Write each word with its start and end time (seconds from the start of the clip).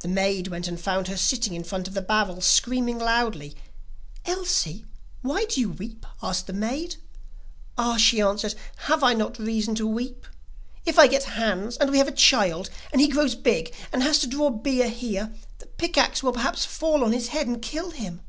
The 0.00 0.08
maid 0.08 0.48
went 0.48 0.66
and 0.66 0.80
found 0.80 1.06
her 1.06 1.16
sitting 1.16 1.54
in 1.54 1.62
front 1.62 1.86
of 1.86 1.94
the 1.94 2.02
barrel, 2.02 2.40
screaming 2.40 2.98
loudly. 2.98 3.54
'Elsie 4.24 4.84
why 5.22 5.44
do 5.44 5.60
you 5.60 5.68
weep?' 5.70 6.04
asked 6.20 6.48
the 6.48 6.52
maid. 6.52 6.96
'Ah,' 7.78 7.96
she 7.96 8.20
answered, 8.20 8.56
'have 8.88 9.04
I 9.04 9.14
not 9.14 9.38
reason 9.38 9.76
to 9.76 9.86
weep? 9.86 10.26
If 10.84 10.98
I 10.98 11.06
get 11.06 11.38
Hans, 11.38 11.76
and 11.76 11.92
we 11.92 11.98
have 11.98 12.08
a 12.08 12.10
child, 12.10 12.70
and 12.90 13.00
he 13.00 13.06
grows 13.06 13.36
big, 13.36 13.72
and 13.92 14.02
has 14.02 14.18
to 14.18 14.26
draw 14.26 14.50
beer 14.50 14.88
here, 14.88 15.32
the 15.60 15.66
pick 15.66 15.96
axe 15.96 16.24
will 16.24 16.32
perhaps 16.32 16.64
fall 16.64 17.04
on 17.04 17.12
his 17.12 17.28
head, 17.28 17.46
and 17.46 17.62
kill 17.62 17.92
him. 17.92 18.22